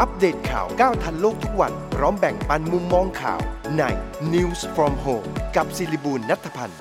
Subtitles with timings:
[0.00, 3.40] อัปเดตข่าวก้าวทันโลกทุกวัน พร้อมแบ่งปันมุมมองข่าว
[3.78, 3.82] ใน
[4.34, 6.78] News from Home กับศิริบูลนัทพันธ์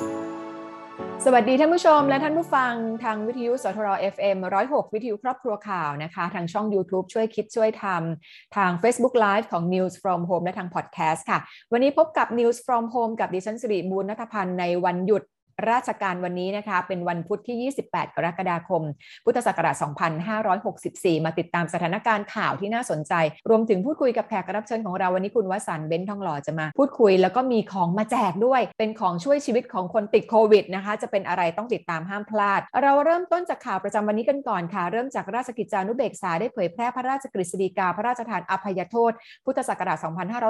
[1.25, 2.73] สวัสดีท่านผู้ชมและท่านผู้ฟัง
[3.03, 11.39] ทางวิทยุสทร FM 106 วิทยุครอบครัวข่าวนะคะ ทางช่อง YouTube ช่วยคิดช่วยทำทาง Facebook Live ของ News from Home และทาง Podcast ค่ะ
[11.71, 15.23] วันนี้พบกับ News from Home กับดิฉันสิริบูรณนัทพันธ์ในวันหยุด
[15.69, 18.81] ราชการวันนี้นะคะ เป็นวันพุธที่ 28 กรกฎาคม
[19.25, 19.75] พุทธศักราช
[20.51, 23.13] 2564 มาติดตามสถานการณ์ข่าวที่น่าสนใจ
[23.49, 39.11] รวมถึงพูดคุยกับแขกรับเชิญของเราวันนี้คุณวสันต์เบนทองหล่อจะมา พูดคุยแล้วก็มีของมาแจกด้วย เป็นของช่วยชีวิตของคนติดโควิดนะคะ จะเป็นอะไรต้องติดตามห้ามพลาด เราเริ่มต้นจากข่าวประจำวันนี้กันก่อนค่ะ เริ่มจากราชกิจจานุเบกษาได้เผยแพร่พระราชกฤษฎีกาพระราชทานอภัยโทษ
[39.45, 39.97] พุทธศักราช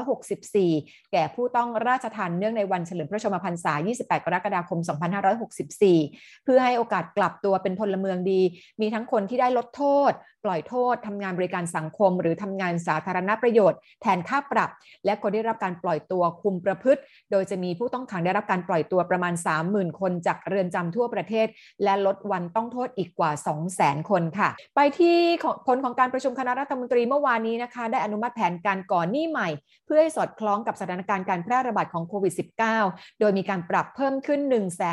[0.09, 8.41] 2564 แก่ผู้ต้องราชทานเนื่องในวันเฉลิมพระชนมพรรษา 28 กรกฎาคม2564 เพื่อให้โอกาสกลับตัวเป็นพลเมืองดี
[8.81, 10.11] มีทั้งคนที่ได้ลดโทษ
[10.45, 14.69] ปล่อยโทษทำงานบริการสังคม หรือทำงานสาธารณประโยชน์ แทนค่าปรับ
[15.05, 19.33] และคนได้รับการปล่อยตัวคุมประพฤติ โดยจะมีผู้ต้องขังได้รับการปล่อยตัวประมาณ
[19.67, 21.47] 30,000 คนจากเรือนจำทั่วประเทศ
[21.83, 23.31] และลดวันต้องโทษอีกกว่า
[23.71, 25.17] 200,000 คนค่ะ ไปที่
[25.67, 29.49] ผลของการประชุมคณะรัฐมนตรีเมื่อวานนี้นะคะ ได้อนุมัติแผนการก่อนหนี้ใหม่
[29.85, 32.33] เพื่อให้สอดคล้องกับสถานการณ์การแพร่ระบาดของโควิด
[32.77, 34.39] -19 โดยมีการปรับเพิ่มขึ้น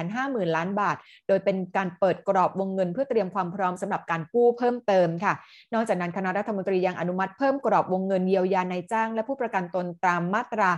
[0.02, 0.96] 150,000 ล้านบาท
[1.28, 5.34] โดยเป็นการเปิดกรอบวงเงินเพื่อเตรียมความพร้อมสำหรับการกู้เพิ่มเติมค่ะ
[5.74, 10.70] นอกจากนั้นคณะรัฐมนตรียังอนุมัติเพิ่มกรอบวงเงินเยียวยาในจ้าง และผู้ประกันตนตามมาตรา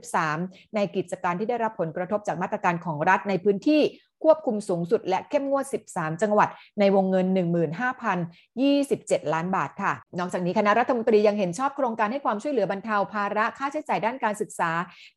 [0.00, 3.82] 33 ในกิจการที่ได้รับผลกระทบจากมาตรการของรัฐในพื้นที่
[4.24, 6.48] ควบคุมสูงสุดและเข้มงวด 13 จังหวัด
[6.80, 7.26] ในวงเงิน
[8.10, 14.70] 15,027 ล้านบาทค่ะ นอกจากนี้คณะรัฐมนตรียังเห็นชอบโครงการให้ความช่วยเหลือบรรเทาภาระค่าใช้จ่ายด้านการศึกษา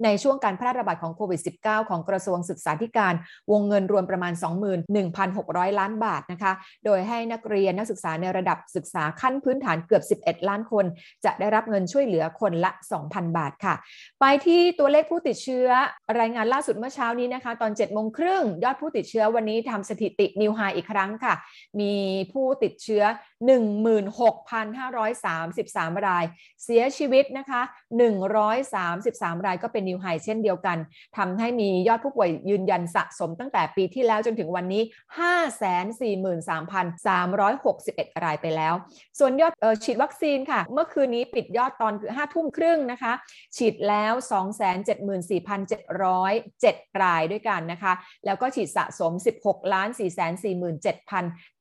[0.04, 3.14] ในช่วงการแพร่ระบาดของโควิด -19 ของกระทรวงศึกษาธิการ
[3.52, 4.34] วงเงินรวมประมาณ
[5.06, 6.54] 21,600 ล้านบาทนะคะ
[6.86, 10.86] โดยให้นักเรียนนักศึกษาในระดับศึกษาขั้นพื้นฐานเกือบ 11 ล้านคน
[11.26, 12.72] จะได้รับเงินช่วยเหลือคนละ
[13.04, 13.76] 2,000 บาทค่ะ
[14.22, 15.68] ไปที่ตัวเลขผู้ติดเชื้อ
[16.20, 21.34] รายงานล่าสุดเมื่อเช้านี้นะคะ ตอน7โมงครึ่งยอดผู้ติดเชื้อวันนี้ทำสถิตินิวไฮอีกครั้งค่ะ
[21.80, 21.94] มี
[22.32, 23.04] ผู้ติดเชื้อ
[24.30, 26.26] 16,533 ราย
[26.64, 30.78] เสียชีวิตนะคะ 133 รายก็เป็นนิวไฮเช่นเดียวกัน
[31.18, 34.82] ทำให้มียอดผู้ป่วยยืนยันสะสมตั้งแต่ปีที่แล้วจนถึงวันนี้
[36.20, 38.74] 543,361 รายไปแล้ว
[39.20, 43.14] ส่วนยอดออฉีดวัคซีนค่ะ เมื่อคืนนี้ปิดยอดตอนคือ5ทุ่มครึ่งนะคะ
[43.58, 44.14] ฉีดแล้ว
[44.92, 47.94] 274,707 รายด้วยกันนะคะ
[48.26, 50.02] แล้วก็ฉีดสะสม 16ล้าน4 4
[50.86, 50.98] 7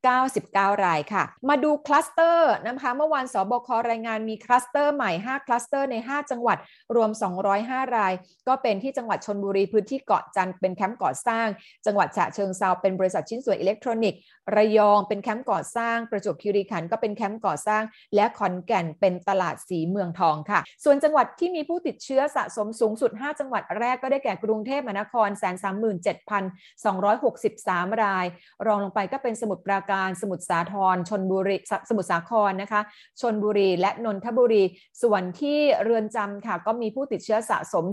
[0.09, 6.59] 99 รายค่ะ มาดูคลัสเตอร์นะคะ เมื่อวานศบครายงานมีคลัสเตอร์ใหม่ 5 คลัสเตอร์ใน 5จังหวัด
[6.97, 7.11] รวม
[7.53, 8.13] 205 ราย
[8.49, 11.47] ก็เป็นที่จังหวัดชลบุรีพื้นที่เกาะจันทร์เป็นแคมป์ก่อสร้าง
[11.87, 14.21] จังหวัดฉะเชิงเทราเป็นบริษัทชิ้นส่วนอิเล็กทรอนิกส์
[14.57, 17.83] ระยองเป็นแคมป์ก่อสร้าง ประจวบคีรีขันธ์ก็เป็นแคมป์ก่อสร้าง
[18.15, 26.45] และขอนแก่นเป็นตลาดศรีเมืองทองค่ะ ส่วนจังหวัดที่มีผู้ติดเชื้อสะสมสูงสุด 5 จังหวัดแรกก็ได้แก่กรุงเทพมหานครแสนสามหมื่นเจ็ดพัน
[26.85, 28.27] สองร้อยหกสิบสามราย
[28.67, 31.57] รองลงไปก็เป็นสมุทรปราการสมุทรสาครชนบุรี
[31.89, 32.81] สมุทรสาครนะคะ
[33.21, 34.65] ชนบุรีและนนทบุรี
[35.03, 37.85] ส่วนที่เรือนจำค่ะ ก็มีผู้ติดเชื้อสะสม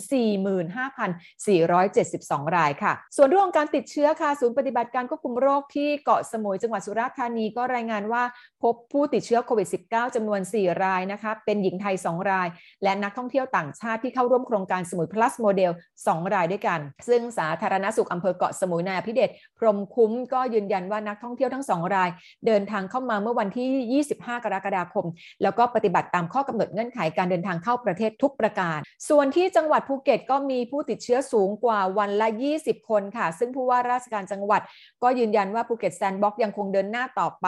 [1.44, 8.24] 45,472 รายค่ะ ส่วนเรื่องการติดเชื้อค่ะ ศูนย์ปฏิบัติการควบคุมโรคที่เกาะสมุยจังหวัดสุราษฎร์ธานีก็รายงานว่า
[8.64, 12.48] พบผู้ติดเชื้อโควิด -19 จำนวน 4 รายนะคะ เป็นหญิงไทย 2 ราย
[12.84, 22.10] และนักท่องเที่ยวต่างชาติที่เข้าร่วมโครงการสมุย plus โมเดล 2 รายด้วยกัน ซึ่งสาธารณสุขอำเภอเกาะสมุยนายอภิเดชพรมคุ้มก็ยืนยันว่านักท่องเที่ยวทั้ง 2 ราย
[22.48, 25.06] เดินทางเข้ามาเมื่อวันที่ 25 กรกฎาคม
[25.44, 28.80] แล้วก็ปฏิบัติตามข้อกำหนดเงื่อนไขการเดินทางเข้าประเทศทุกประการ
[29.10, 32.28] ส่วนที่จังหวัดภูเก็ตก็มีผู้ติดเชื้อสูงกว่าวันละ
[32.60, 34.62] 20 คนค่ะ ซึ่งผู้ว่าราชการจังหวัด
[35.04, 37.48] ก็ยืนยันว่าภูเก็ต Sandbox ยังคงเดินหน้าต่อไป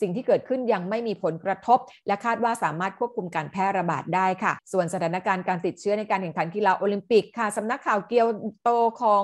[0.00, 8.26] สิ่งที่เกิดขึ้นยังไม่มีผลกระทบ และคาดว่าสามารถควบคุมการแพร่ระบาดได้ค่ะ ส่วนสถานการณ์การติดเชื้อในการแข่งขันกีฬาโอลิมปิกค่ะสำนักข่าวเกียว
[8.62, 8.70] โต
[9.02, 9.22] ของ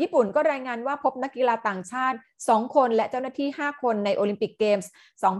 [0.00, 2.18] ญี่ปุ่นก็รายงานว่าพบนักกีฬาต่างชาติ
[2.48, 4.90] 2 คนและเจ้าหน้าที่ 5 คนในโอลิมปิกเกมส์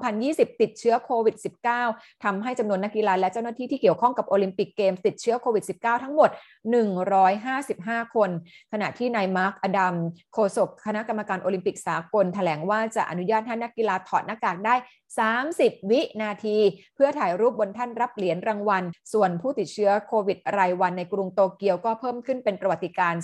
[0.04, 1.36] 2020 ติดเชื้อโควิด
[1.78, 6.30] -19 ทำให้จำนวนนักกีฬาและเจ้าหน้าที่ที่เกี่ยวข้องกับโอลิมปิกเกมส์ติดเชื้อโควิด -19 ทั้งหมด
[7.42, 8.30] 155 คน
[8.72, 9.94] ขณะที่นายมาร์คอดัม
[10.34, 14.74] โฆษกคณะกรรมการโอลิมปิกสากลแถลงว่าจะอนุญาตให้นักกีฬาถอดหน้ากากได้
[15.38, 16.58] 30 วินาที
[16.94, 23.14] เพื่อถ่ายรูปบนแท่นรับเหรียญรางวัล ส่วนผู้ติดเชื้อโควิดรายวันในกรุงโตเกียวก็เพิ่มขึ้นเป็นประวัติการณ์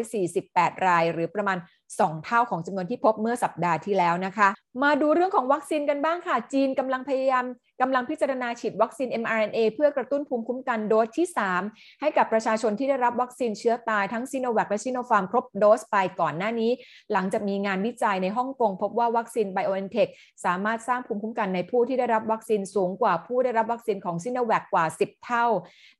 [0.00, 1.58] 2,848 ราย หรือประมาณ
[2.00, 4.48] 2 เท่าของจำนวนที่พบเมื่อสัปดาห์ที่แล้วนะคะ
[4.82, 7.44] มาดูเรื่องของวัคซีนกันบ้างค่ะ จีนกำลังพยายาม
[7.82, 11.26] กำลังพิจารณาฉีดวัคซีน mRNA เพื่อกระตุ้นภูมิคุ้มกันโดสที่
[11.64, 16.70] 3 ให้กับประชาชนที่ได้รับวัคซีนเชื้อตายทั้งซิโนแวคและซิโนฟาร์มครบโดสไปก่อนหน้านี้
[17.12, 20.08] หลังจากมีงานวิจัยในฮ่องกงพบว่าวัคซีนไบโอเอนเทค
[20.44, 25.46] สามารถสร้างภูมิคุ้มกันในผู้ที่ได้รับวัคซีนสูงกว่าผู้ได้รับวัคซีนของซิโนแวคกว่า 10 เท่า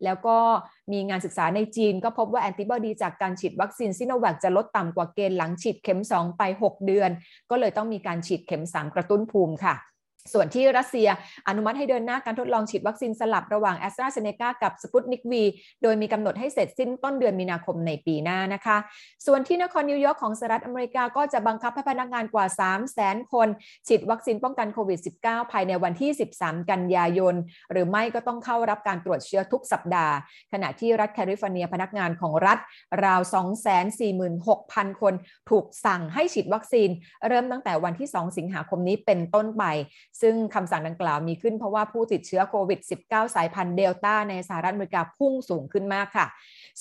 [0.04, 0.36] แล้วก็
[0.92, 7.10] มีงานศึกษาในจีน ก็พบว่าแอนติบอดีจากการฉีดวัคซีนซิโนแวคจะลดต่ำกว่าเกณฑ์หลังฉีดเข็ม 2 ไป 6 เดือน
[7.50, 9.76] ก็เลยต้องมีการฉีดเข็ม 3 กระตุ้นภูมิค่ะ
[10.32, 11.08] ส่วนที่รัสเซีย
[11.48, 15.42] อนุมัติให้เดินหน้าการทดลองฉีดวัคซีนสลับระหว่างแอสตราเซเนกากับสปุตนิกวี
[15.82, 18.76] โดยมีกำหนดให้เสร็จสิ้นต้นเดือนมีนาคมในปีหน้านะคะ
[19.26, 23.48] ส่วนที่นครนิวยอร์กของสหรัฐอเมริกาก็จะบังคับให้พนักงานกว่า 3 0 0 0 0 0 คน
[23.88, 27.34] ฉีดวัคซีนป้องกันโควิด -19 ภายในวันที่ 13 กันยายน
[27.72, 30.14] หรือไม่ก็ต้องเข้ารับการตรวจเชื้อทุกสัปดาห์
[30.52, 32.58] ขณะที่รัฐแคลิฟอร์เนียพนักงานของรัฐ
[33.04, 33.20] ราว
[34.30, 35.14] 246,000 คน
[35.50, 36.88] ถูกสั่งให้ฉีดวัคซีน
[37.28, 39.64] เริ่มตั้งแต่วันที่ 2 สิงหาคมนี้เป็นต้นไป
[40.20, 46.26] ซึ่งคำสั่งดังกล่าวมีขึ้นเพราะว่าผู้ติดเชื้อโควิด -19 สายพันธุ์เดลต้าในสหรัฐอเมริกาพุ่งสูงขึ้นมากค่ะ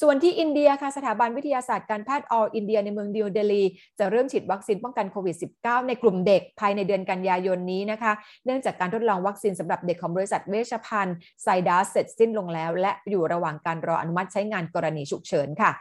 [0.02, 3.64] ส่วนที่อินเดียค่ะสถาบันวิทยาศาสตร์การแพทย์ออลอินเดียในเมืองนิวเดลี
[4.00, 8.12] จะเริ่มฉีดวัคซีนป้องกันโควิด -19 ในกลุ่มเด็กภายในเดือนกันยายนนี้นะคะ
[8.46, 15.72] เนื่องจากการทดลองวัคซีนสำหรับเด็กของบริษัทเวชภัณฑ์ไซดัสเสร็จสิ้นลงแล้ว และอยู่ระหว่างการรออนุมัติใช้งานกรณีฉุกเฉินค่ะ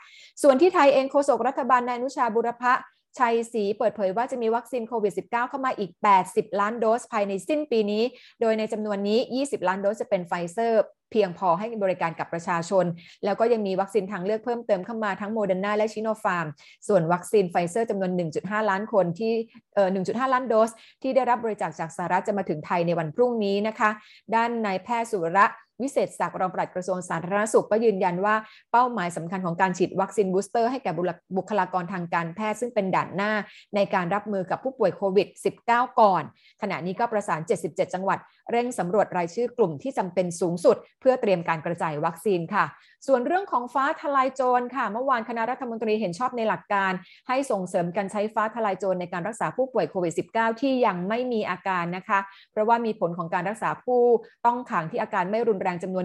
[0.43, 2.73] ส่วนที่ไทยเองโฆษกรัฐบาลนายอนุชาบูรพ
[3.19, 5.91] ชัยศรีเปิดเผยว่าจะมีวัคซีนโควิด -19 เข้ามาอีก
[6.25, 8.03] 80 ล้านโดสภายในสิ้นปีนี้
[8.41, 12.85] โดยในจำนวนนี้ 20 ล้านโดสจะเป็นไฟเซอร์เพียงพอให้บริการกับประชาชน
[13.25, 16.47] แล้วก็ยังมีวัคซีนทางเลือกเพิ่มเติมเข้ามาทั้งโมเดอร์นาและซิโนฟาร์ม
[16.89, 18.11] ส่วนวัคซีนไฟเซอร์จำนวน
[18.41, 19.33] 1.5 ล้านคนที่
[19.75, 20.71] เอ่อ1.5 ล้านโดส
[21.03, 23.91] ที่ได้รับบริจาคจากสหรัฐจะมาถึงไทยในวันพรุ่งนี้นะคะ
[24.35, 25.47] ด้านนายแพทย์สุระ
[25.83, 28.35] วิเศษศักดิ์รองปลัดกระทรวงสาธารณสุขก็ยืนยันว่า
[28.73, 30.93] เป้าหมายสำคัญของการฉีดวัคซีนบูสเตอร์ให้แก่
[31.37, 33.33] บุคลากรทางการแพทย์ซึ่งเป็นด่านหน้า
[33.75, 35.29] ในการรับมือกับผู้ป่วยโควิด
[35.67, 36.23] -19 ก่อน
[36.63, 38.19] ขณะนี้ก็ประสาน 77 จังหวัด
[38.51, 42.65] เร่งสำรวจรายชื่อกลุ่มที่จำเป็นสูงสุด เพื่อเตรียมการกระจายวัคซีนค่ะ
[43.07, 46.93] ส่วนเรื่องของฟ้าทลายโจรค่ะ เมื่อวานคณะรัฐมนตรีเห็นชอบในหลักการ
[47.29, 52.19] ให้ส่งเสริมการใช้ฟ้าทลายโจรในการรักษาผู้ป่วยโควิด -19 ที่ยังไม่มีอาการนะคะ
[52.53, 54.03] เพราะว่ามีผลของการรักษาผู้
[54.47, 56.05] ต้องขังที่อาการไม่รุนแรงจำนวน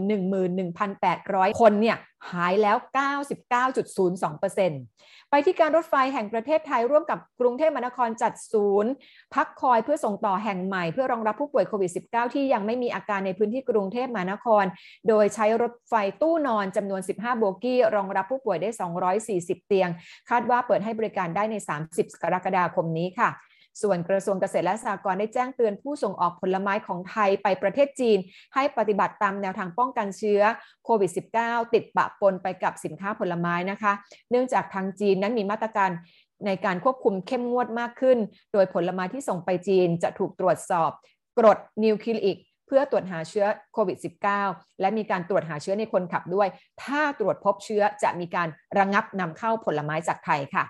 [0.80, 1.98] 11,800 คนเนี่ย
[2.32, 2.78] หายแล้ว
[4.44, 8.92] 99.02%ไปที่การรถไฟแห่งประเทศไทยร่วมกับกรุงเทพมหานครจัดศูนย์
[9.34, 14.66] พักคอยเพื่อส่งต่อแห่งใหม่เพื่อรองรับผู้ป่วยโควิด -19 ที่ยังไม่มีอาการในพื้นที่กรุงเทพมหานคร
[15.08, 18.70] โดยใช้รถไฟตู้นอนจำนวน 15 โบกี้ รองรับผู้ป่วยได้
[19.20, 19.90] 240 เตียง
[20.30, 21.56] คาดว่าเปิดให้บริการได้ใน
[21.90, 23.30] 30 กรกฎาคมนี้ค่ะ
[23.81, 28.18] ส่วนกระทรวงเกษตรและสหกรณ์ได้แจ้งเตือนผู้ส่งออกผลไม้ของไทยไปประเทศจีน
[28.56, 30.42] ให้ปฏิบัติตามแนวทางป้องกันเชื้อ
[30.86, 33.94] โควิด -19 ติดปะปนไปกับสินค้าผลไม้นะคะ
[34.31, 35.89] เนื่องจากทางจีนนั้นมีมาตรการ
[36.45, 38.18] ในการควบคุมเข้มงวดมากขึ้น
[38.54, 40.92] โดยผลไม้ที่ส่งไปจีนจะถูกตรวจสอบ
[41.38, 42.38] กรดนิวคลีอิก
[42.68, 43.98] เพื่อตรวจหาเชื้อโควิด
[44.39, 46.48] -19 และมีการตรวจหาเชื้อในคนขับด้วย
[46.83, 48.48] ถ้าตรวจพบเชื้อจะมีการ
[48.80, 50.63] ระงับนำเข้าผลไม้จากไทยค่ะ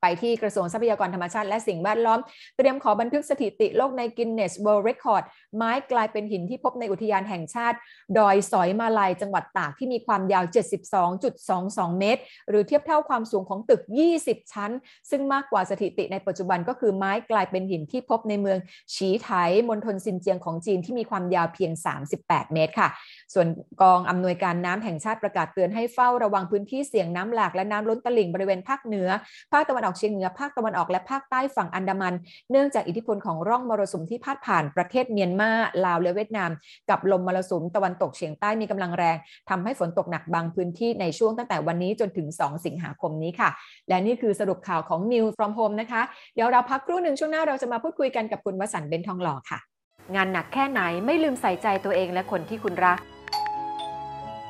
[0.00, 2.20] ไปที่กระทรวงทรัพยากรธรรมชาติและสิ่งแวดล้อม
[2.56, 5.24] เตรียมขอบันทึกสถิติโลกใน Guinness World Record
[5.56, 7.76] ไม้กลายเป็นหินที่พบในอุทยานแห่งชาติ
[8.18, 10.44] ดอยสอยมาลายจังหวัดตากที่มีความยาว
[11.22, 13.82] 72.22 เมตร หรือเทียบเท่าความสูงของตึก
[14.16, 14.70] 20 ชั้น
[15.10, 18.58] ซึ่งมากกว่าสถิติในปัจจุบันก็คือไม้กลายเป็นหินที่พบในเมือง
[18.94, 19.30] ฉีไถ
[19.68, 21.72] มณฑลซินเจียงของจีนที่มีความยาวเพียง
[22.12, 22.88] 38 เมตรค่ะ
[23.34, 23.46] ส่วน
[23.82, 29.08] กองอำนวยการน้ำแห่งชาติประกาศเตือนให้เฝ้าระวังพื้นที่เสี่ยงน้ำหลากและน้ำล้นตลิ่งบริเวณภาคเหนือ
[29.52, 32.14] ภาคตะวันออกเฉียงเหนือภาคตะวันออกและภาคใต้ฝั่งอันดามัน
[32.50, 35.50] เนื่องจากอิทธิพลของร่องมรสุมที่พาดผ่านประเทศเมียนมา
[35.84, 36.50] ลาวและเวียดนาม
[36.90, 39.16] กับลมมรสุมตะวันตกเฉียงใต้มีกำลังแรง
[39.50, 43.50] ทำให้ฝนตกหนักบางพื้นที่ในช่วงตั้งแต่วันนี้จนถึง 2 สิงหาคมนี้ค่ะ
[43.88, 46.02] และนี่คือสรุปข่าวของ News from Home นะคะ
[46.34, 49.58] เดี๋ยวเราพักครู่หนึ่งช่วงหน้าเราจะมาพูดคุยกันกับคุณวสันต์เบนซ์ทองหล่อค่ะ
[50.14, 52.98] งานหนักแค่ไหนไม่ลืมใส่ใจตัวเองและคนที่คุณรัก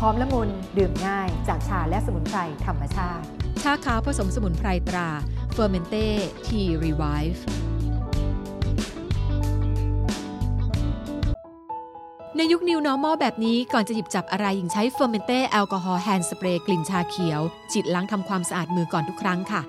[0.00, 0.48] หอมละมุน
[0.78, 3.24] ดื่มง่ายจากชาและสมุนไพรธรรมชาติ
[3.62, 5.08] ชาขาวผสมสมุนไพรตรา
[5.56, 6.06] Fermente
[6.46, 7.40] Tea Revive
[12.36, 17.40] ในยุค New Normal แบบนี้ก่อนจะหยิบจับอะไรหญิงใช้ Fermente แอลกอฮอล์ hand spray กลิ่นชาเขียว
[17.72, 19.62] ฉีดล้างทำความสะอาดมือก่อนทุกครั้งค่ะ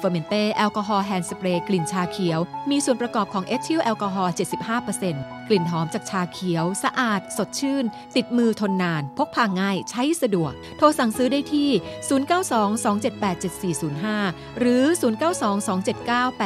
[0.00, 2.38] Fermente แอลกอฮอล์ hand spray กลิ่นชาเขียว
[2.70, 7.84] มีส่วนประกอบของเอทิลแอลกอฮอล์75% กลิ่นหอมจากชาเขียว สะอาด สดชื่น
[8.16, 11.70] ติดมือทนนาน พกพาง่าย ใช้สะดวก โทรสั่งซื้อได้ที่
[14.10, 14.84] 0922787405 หรือ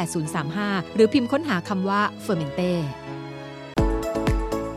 [0.07, 2.71] 0922798035 หรือพิมพ์ค้นหาคำว่า Fermente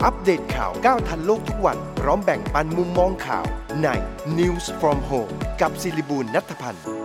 [0.03, 3.45] อัปเดตข่าวก้าวทันโลกทุกวัน พร้อมแบ่งปันมุมมองข่าว
[3.83, 3.87] ใน
[4.37, 6.98] News from Home กับศิริบูลนัทพันธ์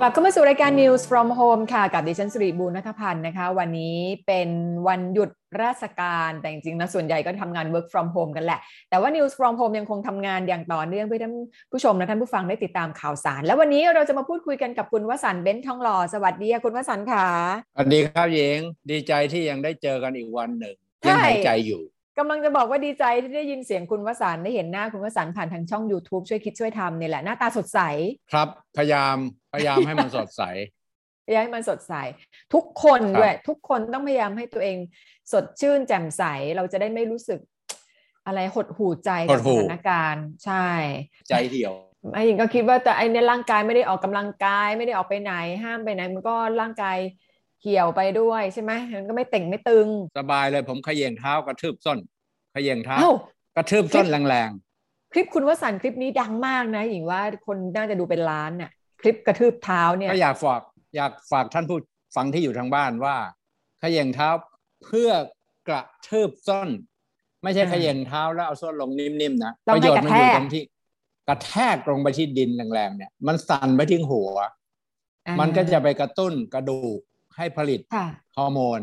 [0.00, 4.48] กลับเข้ามาสู่รายการ News from Home ค่ะ กับดิฉันสิริบูรณัฐพันธ์นะคะ วันนี้เป็น
[4.88, 5.30] วันหยุด
[5.62, 11.34] ราชการแต่จริงๆนะส่วนใหญ่ก็ทำงาน work from home กันแหละ แต่ว่า News from Home ยังคงทำงานอย่างต่อเนื่องเพื่อท่าน
[11.72, 17.26] ผู้ชมและท่านผู้ฟังได้ติดตามข่าวสาร และวันนี้เราจะมาพูดคุยกันกับคุณวสันต์เบ้นทองหล่อสวัสดีค่ะคุณวสันต์ค่ะ
[17.74, 18.58] สวัสดีครับหญิง
[18.90, 21.82] ดีใจที่ยังได้เจอกันอีกวันหนึ่งใช่ยังหายใจอยู่
[22.18, 27.78] กำลังจะบอกว่าดีใจที่ได้ยินเสียงคุณวสันต์ได้เห็นหน้าคุณวสันต์ผ่านทางช่อง YouTube ช่วยคิดช่วยทำเนี่ยแหละหน้าตาสดใส
[28.32, 29.16] ครับ พยายาม
[29.52, 30.42] พยายามให้มันสดใส
[31.26, 31.94] พยายามให้มันสดใส
[32.54, 34.78] ทุกคนครับด้วยทุกคนต้องพยายามให้ตัวเอง
[35.32, 36.22] สดชื่นแจ่มใส
[36.56, 37.40] เราจะได้ไม่รู้สึก
[38.26, 40.66] อะไรหดหู่ใจกับสถานการณ์ใช่
[41.28, 41.74] ใจเหี่ยว
[42.14, 46.98] ไอ้หญิงก็คิดว่าแต่ไอ้ในร่างกายไม่ได้ออกกำลังกายไม่ได้ออกไปไหน ห้ามไปไหนมันก็ร่างกาย
[47.62, 49.88] เหี่ยวไปด้วยใช่ไหมมันก็ไม่เต่งไม่ตึง
[50.18, 51.98] สบายเลยผมขย่งเท้ากระทืบส้น
[52.54, 53.12] ขย่งเท้าเอ้า
[53.56, 54.50] กระทืบส้นแรง
[55.12, 60.62] คลิปคุณวสันต์คลิปนี้ดังมากนะหญิงว่าคนน่าจะดูเป็นล้านน่ะ คลิปกระทืบเท้าเนี่ๆยก็อยากฝาก
[60.96, 61.78] อยากฝากท่านผู้
[62.16, 63.16] ฟังที่อยู่ทางบ้านว่า
[63.82, 64.28] ขย่งเท้า
[64.84, 65.10] เพื่อ
[65.68, 66.68] กระทืบส้น
[67.42, 70.62] ไม่ใช่อ่าขย่งเท้าแล้วเอาส้นลงนิ่มๆนะต้อปงระให้โยชน์มันอยู่กระแทกตรงที่
[71.28, 74.30] กระแทกลงไปที่ดินแรงๆเนี่ย มันสั่นไปที่หัว
[75.26, 77.00] อ่ามันก็จะไปกระตุ้นกระดูก
[77.36, 78.80] ให้ผลิตค่ะฮอร์โมน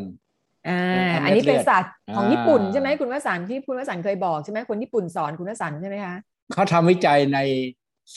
[0.68, 0.80] อ่า
[1.14, 6.16] ทำให้อันนี้เป็นเลือดศาสตร์ของอ่าญี่ปุ่นใช่ไหมคุณวสันต์ที่คุณวสันต์เคยบอกใช่ไหมคนญี่ปุ่นสอนคุณวสันต์ใช่ไหมคะ
[6.54, 7.40] เขาทำวิจัยใน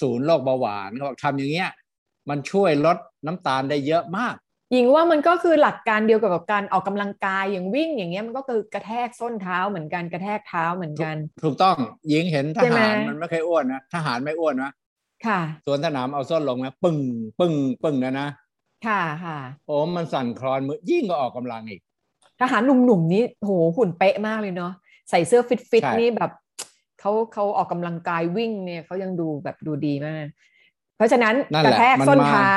[0.01, 1.71] ศูนย์โรคเบาหวานเขาบอกทำอย่างเงี้ย
[2.31, 4.35] มันช่วยลดน้ำตาลได้เยอะมาก
[4.73, 11.77] หญิงว่ามันก็คือหลักการเดียวกับการออกกำลังกายอย่างวิ่งอย่างเงี้ยมันก็คือกระแทกส้นเท้าเหมือนกันกระแทกเท้าเหมือนกัน ถูกต้อง
[12.09, 14.73] หญิงเห็นทใช่ไหมหารมันไม่เคยอ้วนนะทหารไม่อ้วนนะ
[15.27, 16.97] ค่ะสวนสนามเอาส้นลงนะปึ้ง
[17.39, 18.29] ปึ้งปึ้งนะนะ
[18.87, 21.81] ค่ะค่ะโอ้มันสั่นคลอนมือยิ่งก็ออกกำลังอีก
[22.41, 24.73] ทหารหนุ่มๆนี่โหหุ่นเป๊ะมากเลยเนาะ
[25.11, 26.31] ใส่เสื้อฟิตฟิตใช่นี่แบบ
[27.01, 30.27] เขาเขาออกกำลังกายวิ่งเนี่ยเขายังดูแบบดูดีมาก
[30.99, 32.53] เพราะฉะนั้นนั่นกแหระละแทกมัส้นมเท้า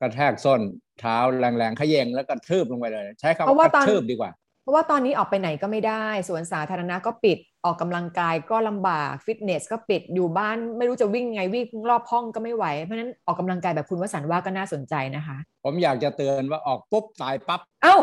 [0.00, 0.60] กระแทกส้น
[1.00, 4.30] เท้าแรงๆขย่งแล้วกระทืบลงไปเลย ใช้คำเพราะว่าว่ากตอนระทืบดีกว่า
[4.62, 17.96] เพราะว่าตอนนี้ออกไปไหนก็ไม่ได้สวนสาธารณะก็ปิดออกกำลังกายก็ลำบากฟิตเนสก็ปิดอยู่บ้านไม่รู้จะวิ่งไงวิ่งรอบห้องก็ไม่ไหว เพราะฉะนั้นออกกำลังกายแบบคุณวสันต์ว่าก็น่าสนใจนะคะ ผมอยากจะเตือนว่าออกปุ๊บตายปั๊บเอ้า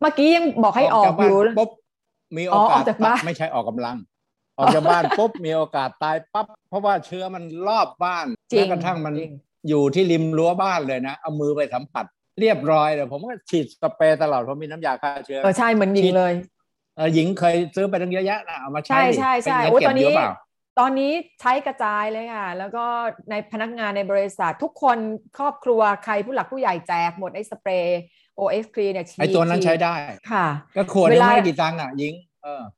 [0.00, 1.70] เมื่อกี้ยังบอกให้ออกจากอบ้านยู่ปุ๊บ
[2.36, 3.96] มีโออ๋ออกาอสกจากบ้านไม่ใช่ออกกำลัง
[4.60, 9.32] ออกจากบ้านปุ๊บมีโอกาสตายปั๊บเพราะว่าเชื้อมันรอบบ้านจริงแม้กระทั่งมันจริง
[9.68, 12.04] อยู่ที่ริมรั้วบ้านเลยนะ เอามือไปสัมผัส
[12.40, 16.32] เรียบร้อยเลยผมก็ฉีดสเปรย์ตลอดเพราะมีน้ำยาฆ่าเชื้อเออใช่เหมือนหญิงเลย
[16.96, 20.30] เออหญิงเคยซื้อไปตั้งเยอะแยะนะเอามาใช้ใช่ดิใช่ใช่เป็นโอ้เงินเก็ตอบนเยนี้อะเปล่า
[20.78, 22.84] ตอนนี้ใช้กระจายเลยค่ะ แล้วก็
[23.30, 24.98] ในพนักงานในบริษัททุกคน
[25.38, 28.00] ครอบครัวใครผู้หลักผู้ใหญ่แจกหมดไอ้สเปรย์
[28.38, 29.94] OX c l e a เนี่ยฉีดไอตัวนั้นฉีใช้ได้
[30.32, 32.29] ค่ะ ก็ขวดเวนึงลาไม่กี่ตังค์อะหญิงเออ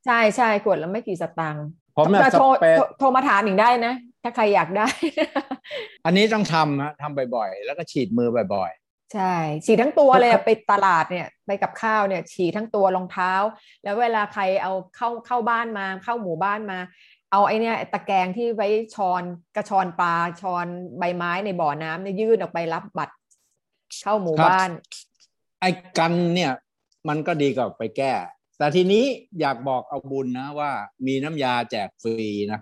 [0.06, 1.66] ใช่ใช่ขวดละไม่กี่สตางค์
[1.96, 4.88] ผมเนี่ยแต่สโทรเปรย์โทรโทรมาถามอีกได้นะ ถ้าใครอยากได้
[6.04, 8.72] อันนี้ต้องทำฮะทำบ่อยๆ แล้วก็ฉีดมือบ่อย
[9.14, 13.32] ใช่ ฉีดทั้งตัวเลยครัอะบไปตลาดเนี่ยไปกับข้าวเนี่ย ฉีดทั้งตัวรองเท้า
[13.84, 16.78] แล้วเวลาใครเอาเข้าเข้าบ้านมาเข้าหมู่บ้านมา
[17.32, 19.22] เอาไอ้เนี่ยตะแกรงที่ไว้ชอน
[19.56, 20.66] กระชอนปลาชอน
[20.98, 23.16] ใบไม้ในบ่อน้ำเนี่ยยื่นออกไปรับบัตร
[24.02, 26.52] เข้าหมู่ครับบ้านๆไอ้กันเนี่ย
[27.08, 28.12] มันก็ดีกว่าไปแก้
[28.62, 29.04] แต่ทีนี้
[29.40, 30.70] อยากบอกเอาบุญนะว่า
[31.06, 32.60] มีน้ำยาแจกฟรีนะ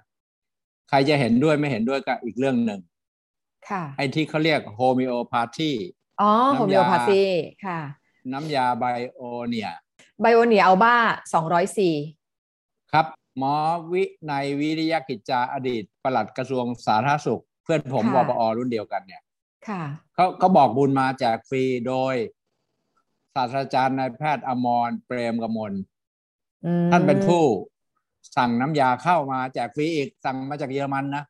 [0.88, 2.80] ใครจะเห็นด้วยไม่เห็นด้วยก็อีกเรื่องหนึ่ง
[3.70, 5.72] ค่ะไอ้ที่เขาเรียกโฮมิโอพาธี
[6.20, 7.22] อ๋อน้ำยาโฮมิโอพาธี
[7.66, 7.80] ค่ะ
[8.32, 10.96] น้ำยา Bryonia Bryonia Alba
[11.34, 11.94] สองร้อยสี่
[12.92, 13.06] ครับ
[13.38, 13.54] หมอ
[13.92, 19.22] วินัยวิริยกิจจาอดีตปลัดกระทรวงสาธารณสุข เพื่อนผมวปอรุ่นเดียวกันเนี่ย
[19.68, 19.82] ค่ะ
[20.14, 22.14] เขาเขาบอกบุญมาแจกฟรีโดย
[23.34, 25.89] ศาสตราจารย์นายแพทย์อมรเปรมกมลอืม
[26.92, 27.42] ท่านเป็นผู้
[28.36, 31.24] สั่งน้ำยาเข้ามาแจกฟรีอีกสั่งมาจากเยอรมันนะ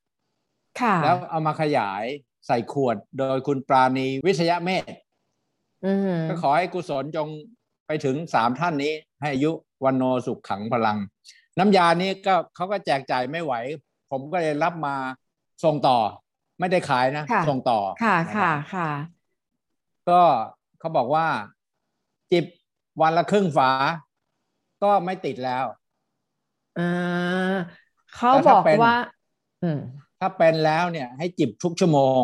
[0.80, 2.04] ค่ะ แล้วเอามาขยาย
[2.46, 4.84] ใส่ขวดโดยคุณปราณีวิทยาเมธ
[5.84, 7.28] อืมก็ขอให้กุศลจง
[7.86, 9.50] ไปถึงสามท่านนี้ ให้อายุ
[9.84, 10.98] วันโนสุขขังพลัง
[11.58, 13.54] น้ำยานี้ก็เขาก็แจกจ่ายไม่ไหว
[14.10, 14.94] ผมก็เลยรับมา
[15.64, 15.98] ส่งต่อ
[16.60, 18.90] ไม่ได้ขายนะค่ะส่งต่อค่ะนรับค่ะค่ะ
[20.08, 20.20] ก็
[20.80, 21.26] เขาบอกว่า
[22.32, 22.44] จิบ
[23.02, 23.70] วันละครึ่งฝา
[24.82, 25.64] ก็ไม่ติดแล้ว
[26.78, 27.54] อ่า
[28.14, 28.96] เขาแล้วบถ้าอกเป็นว่า
[29.62, 29.78] อืม
[30.20, 32.20] ถ้าเป็นแล้วเนี่ย ให้จิบทุกชั่วโมง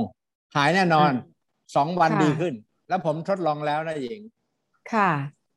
[0.57, 1.35] หายแน่นอนอืม
[1.77, 2.55] สองวันค่ะดีขึ้น
[2.89, 4.21] แล้วผมทดลองแล้วนะหญิง
[4.93, 5.11] ค่ะ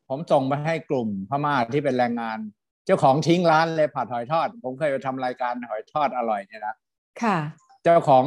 [0.10, 2.40] ผมส่งไปให้กลุ่มพม่าที่เป็นแรงงาน
[2.86, 6.76] เจ้าของทิ้งร้านเลยผัดหอยทอด ผมเคยไปทำรายการหอยทอดอร่อยเนี่ยนะ
[7.24, 7.38] ค่ะ
[7.84, 8.24] เจ้าของ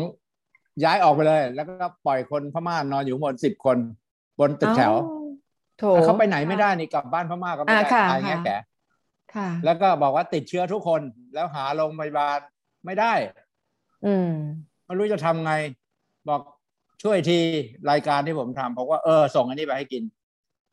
[0.85, 3.79] ย้ายออกไปเลย แล้วก็ปล่อยคนพม่านอนอยู่บนสิบคน
[4.41, 5.22] บนตึกแถวอ้า
[5.83, 8.57] โถแล้วเขาไปไหนไม่ได้นี่กลับบ้านพม่าก็ไม่ได้อ่าค่ะตายแง่ค่ะแก่
[9.35, 11.01] ค่ะ แล้วก็บอกว่าติดเชื้อทุกคน
[11.35, 12.39] แล้วหาโรงพยาบาล
[12.87, 13.13] ไม่ได้
[14.07, 14.31] อืม
[14.85, 15.53] ไม่รู้จะทำไง
[16.29, 16.41] บอก
[17.03, 17.39] ช่วยที
[17.91, 20.03] รายการที่ผมทำผมว่าเออส่งอันนี้ไปให้กิน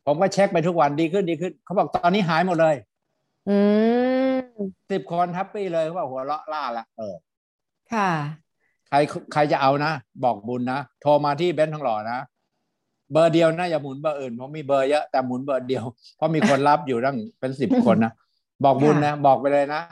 [0.06, 2.74] ผมก็เช็คไปทุกวันดีขึ้นดีขึ้น เขาบอกตอนนี้หายหมดเลย
[3.48, 3.56] อื
[4.32, 4.36] ม
[4.90, 7.14] สิบคนแฮปปี้เลยเขาบอกหัวเราะล่าละเออ
[7.92, 8.10] ค่ะ
[8.88, 8.96] ใคร
[9.32, 9.92] ใครจะเอานะ
[10.24, 12.18] บอกบุญนะ โทรมาที่เบนซ์ทองหล่อนะ
[13.12, 15.84] เบอร์เดียวนะอย่าหมุนเบอร์อื่นผมมีเบอร์เยอะแต่หมุนเบอร์เดียว
[16.16, 18.12] เพราะมีคนรับอยู่ตั้งเป็นสิบคนนะ
[18.64, 19.82] บอกบุญนะ บอกไปเลยนะ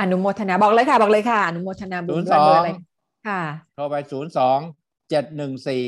[0.00, 2.70] อนุโมทนาบอกเลยค่ะ บอกเลยค่ะ อนุโมทนาบุญศูนย์ด้วยสองเบอร์อะไร
[3.28, 3.40] ค่ะ
[3.74, 4.58] โทรไปศูนย์สอง
[5.10, 5.84] เจ็ดหนึ่งสี่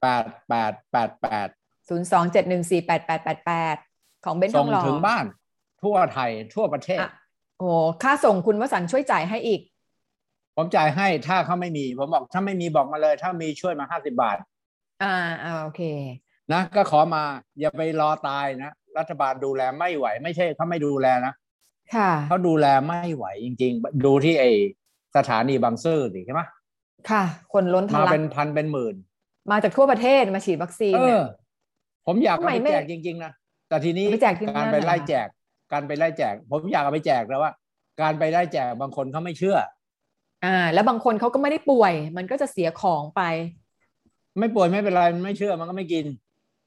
[0.00, 1.48] แปดแปดแปดแปด
[1.88, 3.76] ศูนย์สองเจ็ดหนึ่งสี่แปดแปดแปดแปด
[4.24, 5.24] ของเบนซ์ทองหล่อส่งถึงบ้าน
[5.82, 7.12] ทั่วไทยทั่วประเทศอะ
[7.58, 7.70] โอ้
[8.02, 9.60] ค่าส่งคุณวสันต์ช่วยจ่ายให้อีก
[10.56, 14.36] ผมจ่ายให้ถ้าเขาไม่มี ผมบอกถ้าไม่มีบอกมาเลย ถ้ามีช่วยมาห้าสิบาท
[15.02, 15.82] อ่าอ่าโอเค
[16.52, 17.22] นะก็ขอมา
[17.60, 21.32] อย่าไปรอตายนะ รัฐบาลดูแลไม่ไหว ไม่ใช่เขาไม่ดูแลนะ
[21.94, 24.44] ค่ะเขาดูแลไม่ไหวจริง ๆ ดูที่ไอ
[25.16, 26.42] สถานีบางซื่อสิใช่ไหม
[27.10, 28.94] ค่ะ คนล้นทะมาลักเป็นพันเป็นหมื่น
[29.50, 31.24] มาจากทั่วประเทศมาฉีดวัคซีนเอเนี่อย
[32.06, 33.32] ผมอยากเอาทำไมไปไม่แจกจริง ๆ นะ
[33.68, 35.28] แต่ทีนี้ไปแจกที่นั่นการไปไล่เหรอแจก
[35.72, 37.52] การไปไล่แจก ผมอยากเอาไปแจกแล้วว่า
[38.00, 39.58] การไปไล่แจกบางคนเขาไม่เชื่อ
[40.44, 43.22] อ่า แล้วบางคนเขาก็ไม่ได้ป่วย มันก็จะเสียของไป
[44.38, 46.06] ไม่ป่วยไม่เป็นไรมันไม่เชื่อมันก็ไม่กิน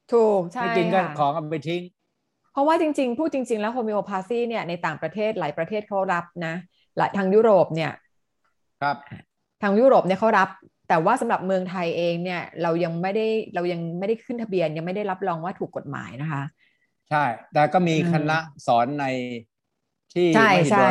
[0.09, 1.81] ถูกใช่ไม่กินก็ค่ะ ของเอาไปทิ้ง
[2.51, 6.53] เพราะว่าจริง ๆ พูดจริง ๆ แล้ว homeopathy เนี่ยในต่างประเทศหลายประเทศเขารับนะ
[6.97, 7.91] หลายทางยุโรปเนี่ย
[8.79, 9.19] ครับ
[9.61, 10.49] ทางยุโรปเนี่ยเขารับ
[10.87, 16.43] แต่ว่าสำหรับเมืองไทยเองเนี่ยเรายังไม่ได้เรายังไม่ได้ขึ้นทะเบียนยังไม่ได้รับรองว่าถูกกฎหมายนะคะ
[17.09, 19.03] ใช่ แต่ก็มีอืม คณะสอนใน
[20.13, 20.83] ที่ใช่มหิดใช่ล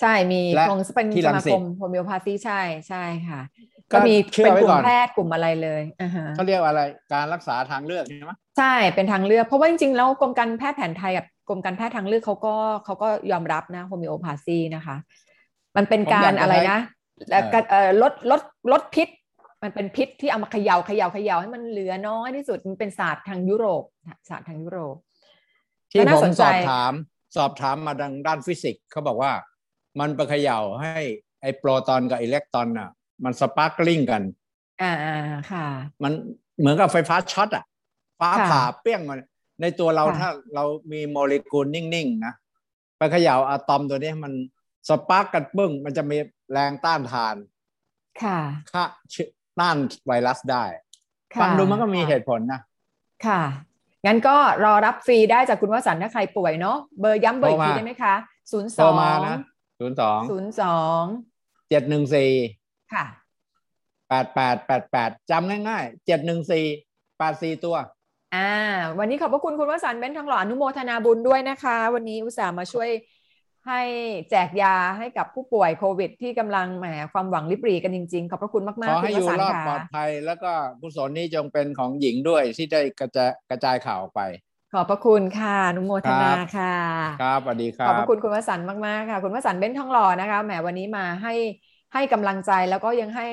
[0.00, 2.54] ใช่มีและของเป็นที่สรังมาสิต คมโฮมิโอพาซีใช่
[2.88, 2.96] ใช่
[3.28, 3.38] ค่ะ
[3.92, 14.96] ก็ก็มีเชื่อเป็นไว้กลุ่ก่มอนแพทย์กลุ่มอะไรเลยอ่าฮะเขาเรียกว่าอะไรการรักษาทางเลือกใช่ไหมใช่เป็นทางเลือก เพราะว่าจริงๆแล้วกรมการแพทย์แผนไทยกับกรมการแพทย์ทางเลือกเขาก็เขาก็ยอมรับนะโฮมิโอพาซีนะคะ
[15.76, 16.78] มันเป็นการอะไรนะ
[17.30, 19.08] แล้วก็เอ่อลดลดลดพิษ
[19.62, 23.84] มันเป็นพิษที่เอามาเขย่าเขย่าเขย่าให้มันเหลือน้อยที่สุดมันเป็นศาสตร์ทางยุโรป
[24.28, 24.96] ศาสตร์ทางยุโรป
[25.90, 26.92] ที่ก็น่าสนใจผมสอบถาม
[27.36, 29.32] สอบถามมาทางด้านฟิสิกส์เขาบอกว่า
[30.00, 31.00] มันไปเขย่าให้
[31.42, 32.90] ไอ้โปรตอนกับอิเล็กตรอนน่ะ
[33.24, 34.22] มัน sparkling กัน
[34.82, 35.16] อ่าอ่า
[35.52, 35.66] ค่ะ
[36.02, 36.12] มัน
[36.58, 37.64] เหมือนกับไฟฟ้าช็อตอะ
[38.20, 39.22] ค่ะฟ้าผ่าเปรี้ยงมัน
[39.60, 42.32] ในตัวเราค่ะถ้าเรามีโมเลกุลนิ่งๆนะ
[42.98, 44.32] ไปเขย่าอะตอมตัวนี้มัน
[44.88, 46.18] สปาร์กกันปึ้ง มันจะมี
[46.52, 47.36] แรงต้านทาน
[48.22, 48.38] ค่ะ
[48.72, 50.64] ค่าเชื้อต้านไวรัสได้
[51.34, 52.60] ค่ะฟังดูมันก็มีเหตุผลนะ
[53.26, 53.42] ค่ะ
[54.06, 58.14] งั้นก็รอรับฟรีได้จากคุณวสันต์ถ้าใครป่วยเนาะ เบอร์ย้ำเบอร์อีกโทรทีมาได้ไหมคะ
[58.52, 59.36] ศูนย์สโทรองมานะ
[59.78, 61.02] ศูนย์สองศูนย์สอง
[61.68, 62.30] เจ็ดหนึ่งสี่
[62.92, 63.04] ค่ะ
[64.08, 66.66] แปดแปดแปดแปดจำง่ายๆเจ็ดหนึ่งสี่
[67.18, 67.76] แปดสี่ตัว
[68.32, 68.38] อ่า
[68.98, 72.90] วันนี้ขอบพระคุณคุณวสันต์เบ้นทองหล่ออนุโมทนาบุญด้วยนะคะ วันนี้อุตส่าห์มาช่วย
[73.66, 73.80] ให้
[74.30, 84.22] แจกยาให้กับผู้ป่วยโควิด ที่กำลังแหมความหวังริบหรี่กันจริง ๆ ขอบพระคุณมากขอๆคุให้ณอวยู่สันรอต์ดค่ะปลอดภัย แล้วก็กุศลนี้จงเป็นของหญิงด้วยที่ได้กระจายกระจายข่าวออกไป
[84.70, 86.26] ขอบพระคุณค่ะอนุโมทนา
[86.56, 86.72] ค่ะ
[87.18, 91.30] ครับสวัสดีครัขอบพบระคุณคุณวสันต์มากๆค่ะ คุณวสันต์เบ้นทองหล่อนะคะแหมวันนี้มาให้
[91.94, 93.28] ให้กำลังใจแล้วก็ยังให้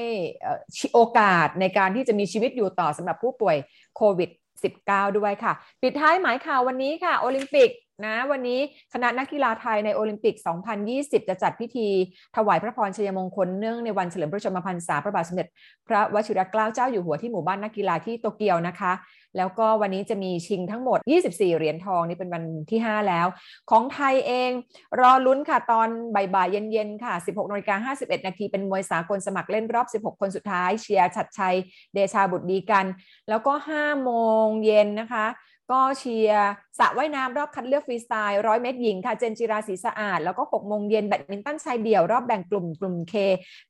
[0.93, 3.57] โอกาสในการที่จะมีชีวิตอยู่ต่อสำหรับผู้ป่วย
[3.97, 4.29] โควิด
[4.73, 7.69] 19 ด้วยค่ะ ปิดท้ายหมายข่าววันนี้ค่ะ โอลิมปิก
[8.05, 8.59] นะวันนี้
[8.93, 10.35] คณะนักกีฬาไทยในโอลิมปิก
[10.81, 11.87] 2020 จะจัดพิธี
[12.35, 15.47] ถวายพระพรชัยมงคลเนื่องในวันเฉลิมพระชนมพรรษาพระบาทสมเด็จ
[15.87, 18.93] พระวชิรเกล้าเจ้าอยู่หัวที่หมู่บ้านนักกีฬาที่โตเกียวนะคะ
[19.37, 23.27] แล้วก็วันนี้จะมีชิงทั้งหมด 24 เหรียญทองนี่เป็นวันที่ 5 แล้ว
[23.69, 24.51] ของไทยเอง
[24.99, 31.55] รอลุ้นค่ะตอนบ่ายๆเย็นๆค่ะ 16นาฬิกา51 นาทีเป็นมวยสากลสมัครเล่นรอบ 16 คนสุดท้ายเชียร์ชัดชัย
[31.93, 32.85] เดชาบุตรดีกัน
[33.29, 34.11] แล้วก็ 5 โม
[34.45, 35.25] งเย็นนะคะ
[35.71, 43.13] ก็เชียร์ สระว่ายน้ำรอบคัดเลือกฟรีสไตล์ร้อยเมตรหญิงค่ะ เจนจิราศรีสะอาด แล้วก็6โมงเย็นแบดมินตันชายเดี่ยวรอบแบ่งกลุ่มกลุ่ม K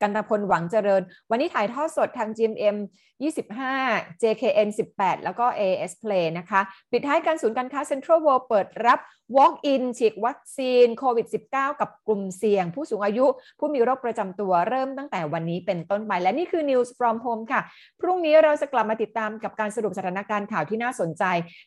[0.01, 2.77] กันตพลหวังเจริญ วันนี้ถ่ายทอดสดทาง GMM
[3.19, 8.99] 25 JKN 18 แล้วก็ AS Play นะคะ ปิดท้ายการศูนย์การค้า Central World เปิดรับ
[9.37, 13.25] Walk-in ฉีดวัคซีนโควิด -19 กับกลุ่มเสี่ยง ผู้สูงอายุ
[13.59, 17.61] ผู้มีโรคประจำตัวเริ่มตั้งแต่วันนี้เป็นต้นไป และนี่คือ News from Home ค่ะ
[18.01, 21.23] พรุ่งนี้เราจะกลับมาติดตามกับการสรุปสถานการณ์ข่าวที่น่าสนใจ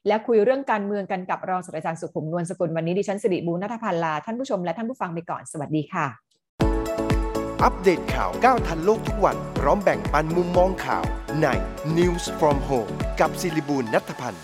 [0.07, 6.07] และคุยเรื่องการเมืองกันกับรองศาสตราจารย์สุขุมนวลสกุลวันนี้ดิฉันสิริบูรณัฐพันลาท่านผู้ชมและท่านผู้ฟังไปก่อนสวัสดีค่ะ
[7.65, 11.05] อัปเดตข่าวก้าวทันโลกทุกวันพร้อมแบ่งปันมุมมองข่าว
[11.43, 11.47] ใน
[11.97, 14.43] News from Home กับสิริบูรณัฐพันธ์